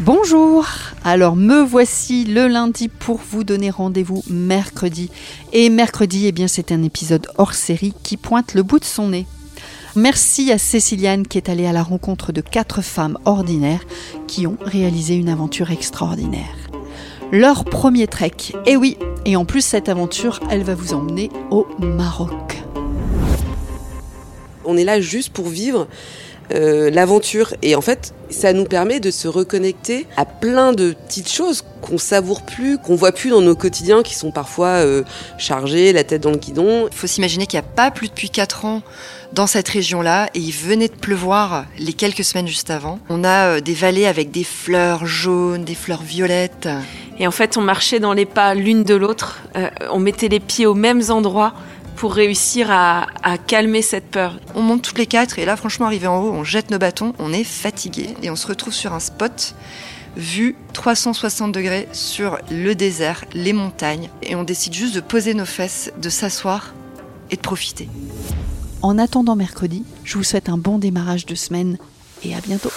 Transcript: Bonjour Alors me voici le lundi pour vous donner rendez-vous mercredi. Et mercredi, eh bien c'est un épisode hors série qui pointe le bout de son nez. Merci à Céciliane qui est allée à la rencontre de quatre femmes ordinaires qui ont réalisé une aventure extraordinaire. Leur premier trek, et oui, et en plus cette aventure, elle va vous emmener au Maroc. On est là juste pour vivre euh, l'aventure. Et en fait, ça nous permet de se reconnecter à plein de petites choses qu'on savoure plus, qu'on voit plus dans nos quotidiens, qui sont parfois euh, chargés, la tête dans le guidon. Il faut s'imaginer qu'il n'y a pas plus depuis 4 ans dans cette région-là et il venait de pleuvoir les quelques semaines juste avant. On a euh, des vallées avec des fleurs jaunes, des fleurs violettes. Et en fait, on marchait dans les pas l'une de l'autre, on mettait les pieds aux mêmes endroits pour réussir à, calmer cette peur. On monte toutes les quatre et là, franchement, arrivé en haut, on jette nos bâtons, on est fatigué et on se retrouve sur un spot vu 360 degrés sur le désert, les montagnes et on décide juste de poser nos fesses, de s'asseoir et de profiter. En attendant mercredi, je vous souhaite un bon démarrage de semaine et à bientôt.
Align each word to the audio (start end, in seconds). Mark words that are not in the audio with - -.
Bonjour 0.00 0.66
Alors 1.04 1.36
me 1.36 1.62
voici 1.62 2.26
le 2.26 2.48
lundi 2.48 2.88
pour 2.88 3.16
vous 3.16 3.44
donner 3.44 3.70
rendez-vous 3.70 4.22
mercredi. 4.28 5.10
Et 5.54 5.70
mercredi, 5.70 6.26
eh 6.26 6.32
bien 6.32 6.48
c'est 6.48 6.70
un 6.70 6.82
épisode 6.82 7.26
hors 7.38 7.54
série 7.54 7.94
qui 8.02 8.18
pointe 8.18 8.52
le 8.52 8.62
bout 8.62 8.78
de 8.78 8.84
son 8.84 9.08
nez. 9.08 9.26
Merci 9.94 10.52
à 10.52 10.58
Céciliane 10.58 11.26
qui 11.26 11.38
est 11.38 11.48
allée 11.48 11.66
à 11.66 11.72
la 11.72 11.82
rencontre 11.82 12.30
de 12.30 12.42
quatre 12.42 12.82
femmes 12.82 13.16
ordinaires 13.24 13.86
qui 14.26 14.46
ont 14.46 14.58
réalisé 14.60 15.14
une 15.14 15.30
aventure 15.30 15.70
extraordinaire. 15.70 16.54
Leur 17.32 17.64
premier 17.64 18.06
trek, 18.06 18.52
et 18.66 18.76
oui, 18.76 18.98
et 19.24 19.34
en 19.34 19.46
plus 19.46 19.62
cette 19.62 19.88
aventure, 19.88 20.40
elle 20.50 20.62
va 20.62 20.74
vous 20.74 20.92
emmener 20.92 21.30
au 21.50 21.66
Maroc. 21.78 22.62
On 24.66 24.76
est 24.76 24.84
là 24.84 25.00
juste 25.00 25.32
pour 25.32 25.48
vivre 25.48 25.86
euh, 26.54 26.90
l'aventure. 26.90 27.54
Et 27.62 27.74
en 27.74 27.80
fait, 27.80 28.14
ça 28.30 28.52
nous 28.52 28.64
permet 28.64 29.00
de 29.00 29.10
se 29.10 29.26
reconnecter 29.26 30.06
à 30.16 30.24
plein 30.24 30.72
de 30.72 30.92
petites 30.92 31.30
choses 31.30 31.64
qu'on 31.80 31.98
savoure 31.98 32.42
plus, 32.42 32.78
qu'on 32.78 32.94
voit 32.94 33.12
plus 33.12 33.30
dans 33.30 33.40
nos 33.40 33.56
quotidiens, 33.56 34.02
qui 34.02 34.14
sont 34.14 34.30
parfois 34.30 34.68
euh, 34.68 35.02
chargés, 35.38 35.92
la 35.92 36.04
tête 36.04 36.22
dans 36.22 36.30
le 36.30 36.36
guidon. 36.36 36.88
Il 36.90 36.96
faut 36.96 37.06
s'imaginer 37.06 37.46
qu'il 37.46 37.58
n'y 37.58 37.66
a 37.66 37.68
pas 37.68 37.90
plus 37.90 38.08
depuis 38.08 38.30
4 38.30 38.64
ans 38.64 38.82
dans 39.32 39.48
cette 39.48 39.68
région-là 39.68 40.28
et 40.34 40.38
il 40.38 40.52
venait 40.52 40.88
de 40.88 40.94
pleuvoir 40.94 41.66
les 41.78 41.92
quelques 41.92 42.22
semaines 42.22 42.46
juste 42.46 42.70
avant. 42.70 43.00
On 43.08 43.24
a 43.24 43.56
euh, 43.56 43.60
des 43.60 43.74
vallées 43.74 44.06
avec 44.06 44.30
des 44.30 44.44
fleurs 44.44 45.04
jaunes, 45.04 45.64
des 45.64 45.74
fleurs 45.74 46.02
violettes. 46.02 46.68
Et 47.18 47.26
en 47.26 47.32
fait, 47.32 47.56
on 47.56 47.60
marchait 47.60 47.98
dans 47.98 48.12
les 48.12 48.26
pas 48.26 48.54
l'une 48.54 48.84
de 48.84 48.94
l'autre, 48.94 49.40
on 49.90 49.98
mettait 49.98 50.28
les 50.28 50.38
pieds 50.38 50.66
aux 50.66 50.74
mêmes 50.74 51.02
endroits 51.08 51.54
pour 51.96 52.14
réussir 52.14 52.70
à, 52.70 53.06
calmer 53.46 53.82
cette 53.82 54.10
peur. 54.10 54.38
On 54.54 54.62
monte 54.62 54.82
toutes 54.82 54.98
les 54.98 55.06
quatre 55.06 55.38
et 55.38 55.44
là, 55.44 55.56
franchement, 55.56 55.86
arrivé 55.86 56.06
en 56.06 56.22
haut, 56.22 56.30
on 56.30 56.44
jette 56.44 56.70
nos 56.70 56.78
bâtons, 56.78 57.14
on 57.18 57.32
est 57.32 57.44
fatigué 57.44 58.10
et 58.22 58.30
on 58.30 58.36
se 58.36 58.46
retrouve 58.46 58.72
sur 58.72 58.92
un 58.92 59.00
spot 59.00 59.54
vu 60.16 60.56
360 60.72 61.52
degrés 61.52 61.88
sur 61.92 62.38
le 62.50 62.74
désert, 62.74 63.24
les 63.34 63.52
montagnes 63.52 64.10
et 64.22 64.34
on 64.34 64.44
décide 64.44 64.72
juste 64.72 64.94
de 64.94 65.00
poser 65.00 65.34
nos 65.34 65.44
fesses, 65.44 65.92
de 66.00 66.08
s'asseoir 66.08 66.74
et 67.30 67.36
de 67.36 67.40
profiter. 67.40 67.88
En 68.82 68.98
attendant 68.98 69.36
mercredi, 69.36 69.84
je 70.04 70.16
vous 70.16 70.24
souhaite 70.24 70.48
un 70.48 70.58
bon 70.58 70.78
démarrage 70.78 71.26
de 71.26 71.34
semaine 71.34 71.76
et 72.22 72.34
à 72.34 72.40
bientôt. 72.40 72.70